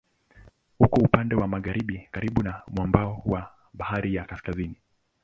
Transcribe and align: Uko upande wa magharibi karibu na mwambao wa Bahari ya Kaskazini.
Uko 0.79 0.95
upande 1.01 1.35
wa 1.35 1.47
magharibi 1.47 2.07
karibu 2.11 2.43
na 2.43 2.61
mwambao 2.67 3.21
wa 3.25 3.51
Bahari 3.73 4.15
ya 4.15 4.23
Kaskazini. 4.25 4.79